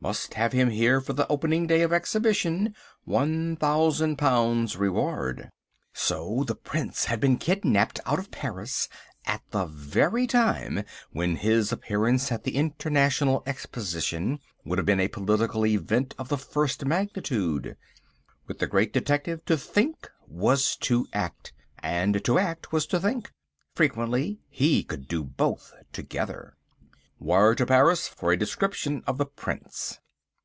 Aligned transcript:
Must 0.00 0.34
have 0.34 0.52
him 0.52 0.68
here 0.68 1.00
for 1.00 1.14
the 1.14 1.26
opening 1.28 1.66
day 1.66 1.80
of 1.80 1.90
Exhibition. 1.90 2.74
£1,000 3.08 4.78
reward." 4.78 5.50
So! 5.94 6.44
The 6.46 6.54
Prince 6.54 7.06
had 7.06 7.20
been 7.20 7.38
kidnapped 7.38 8.00
out 8.04 8.18
of 8.18 8.30
Paris 8.30 8.90
at 9.24 9.40
the 9.50 9.64
very 9.64 10.26
time 10.26 10.84
when 11.12 11.36
his 11.36 11.72
appearance 11.72 12.30
at 12.30 12.44
the 12.44 12.56
International 12.56 13.42
Exposition 13.46 14.40
would 14.62 14.76
have 14.78 14.84
been 14.84 15.00
a 15.00 15.08
political 15.08 15.64
event 15.64 16.14
of 16.18 16.28
the 16.28 16.36
first 16.36 16.84
magnitude. 16.84 17.74
With 18.46 18.58
the 18.58 18.66
Great 18.66 18.92
Detective 18.92 19.42
to 19.46 19.56
think 19.56 20.10
was 20.28 20.76
to 20.82 21.06
act, 21.14 21.54
and 21.78 22.22
to 22.26 22.38
act 22.38 22.72
was 22.72 22.84
to 22.88 23.00
think. 23.00 23.32
Frequently 23.74 24.38
he 24.50 24.82
could 24.84 25.08
do 25.08 25.24
both 25.24 25.72
together. 25.94 26.58
"Wire 27.20 27.54
to 27.54 27.64
Paris 27.64 28.06
for 28.08 28.32
a 28.32 28.36
description 28.36 29.02
of 29.06 29.16
the 29.16 29.24
Prince." 29.24 29.98